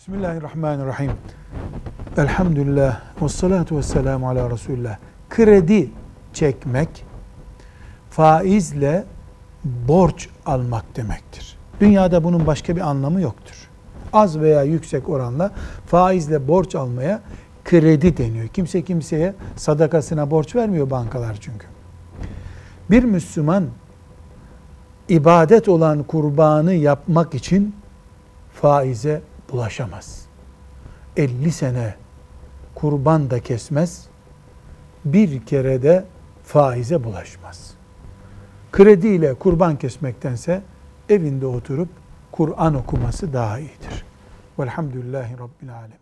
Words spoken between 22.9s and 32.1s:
Bir Müslüman ibadet olan kurbanı yapmak için faize bulaşamaz. 50 sene